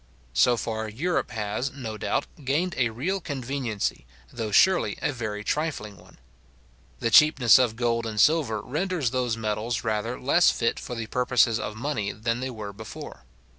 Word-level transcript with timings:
So 0.33 0.57
far 0.57 0.89
Europe 0.89 1.29
has, 1.29 1.71
no 1.71 1.95
doubt, 1.95 2.25
gained 2.43 2.73
a 2.75 2.89
real 2.89 3.21
conveniency, 3.21 4.07
though 4.33 4.49
surely 4.49 4.97
a 4.99 5.11
very 5.13 5.43
trifling 5.43 5.95
one. 5.97 6.17
The 6.99 7.11
cheapness 7.11 7.59
of 7.59 7.75
gold 7.75 8.07
and 8.07 8.19
silver 8.19 8.63
renders 8.63 9.11
those 9.11 9.37
metals 9.37 9.83
rather 9.83 10.19
less 10.19 10.49
fit 10.49 10.79
for 10.79 10.95
the 10.95 11.05
purposes 11.05 11.59
of 11.59 11.75
money 11.75 12.11
than 12.13 12.39
they 12.39 12.49
were 12.49 12.73
before. 12.73 13.25